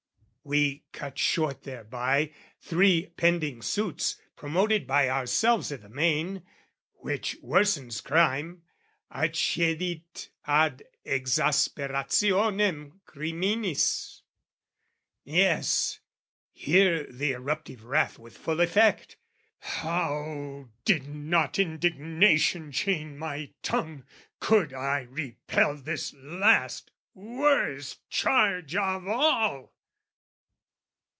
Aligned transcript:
We 0.43 0.85
cut 0.91 1.19
short 1.19 1.61
thereby 1.65 2.33
Three 2.59 3.13
pending 3.15 3.61
suits, 3.61 4.19
promoted 4.35 4.87
by 4.87 5.07
ourselves 5.07 5.71
I' 5.71 5.75
the 5.75 5.87
main, 5.87 6.41
which 6.93 7.37
worsens 7.43 8.03
crime, 8.03 8.63
accedit 9.13 10.29
ad 10.47 10.81
Exasperationem 11.05 13.01
criminis! 13.05 14.23
Yes, 15.23 15.99
here 16.51 17.03
the 17.03 17.33
eruptive 17.33 17.83
wrath 17.83 18.17
with 18.17 18.35
full 18.35 18.61
effect! 18.61 19.17
How 19.59 20.69
did 20.85 21.07
not 21.07 21.59
indignation 21.59 22.71
chain 22.71 23.15
my 23.15 23.51
tongue 23.61 24.05
Could 24.39 24.73
I 24.73 25.01
repel 25.01 25.75
this 25.75 26.15
last, 26.15 26.89
worst 27.13 28.09
charge 28.09 28.75
of 28.75 29.07
all! 29.07 29.75